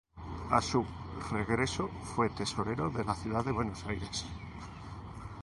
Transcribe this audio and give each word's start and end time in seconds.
A 0.49 0.59
su 0.63 0.83
regreso 1.29 1.87
fue 1.87 2.31
tesorero 2.31 2.89
de 2.89 3.05
la 3.05 3.13
ciudad 3.13 3.45
de 3.45 3.51
Buenos 3.51 3.85
Aires. 3.85 4.25